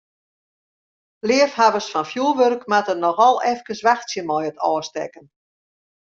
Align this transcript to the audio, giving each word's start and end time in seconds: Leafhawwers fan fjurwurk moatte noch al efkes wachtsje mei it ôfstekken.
Leafhawwers 1.31 1.89
fan 1.95 2.07
fjurwurk 2.11 2.63
moatte 2.73 2.95
noch 3.03 3.21
al 3.25 3.37
efkes 3.51 3.83
wachtsje 3.89 4.21
mei 4.31 4.41
it 4.49 4.63
ôfstekken. 4.71 5.25